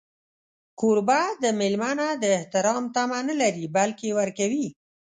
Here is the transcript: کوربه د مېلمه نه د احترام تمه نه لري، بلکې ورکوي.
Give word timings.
کوربه 0.79 1.21
د 1.43 1.45
مېلمه 1.59 1.91
نه 1.99 2.07
د 2.21 2.23
احترام 2.37 2.83
تمه 2.95 3.19
نه 3.29 3.35
لري، 3.41 3.65
بلکې 3.77 4.07
ورکوي. 4.19 4.67